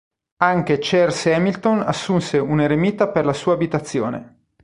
Anche 0.37 0.79
Charles 0.81 1.27
Hamilton 1.27 1.81
assunse 1.83 2.39
un 2.39 2.59
eremita 2.61 3.09
per 3.09 3.23
la 3.23 3.33
sua 3.33 3.53
abitazione. 3.53 4.39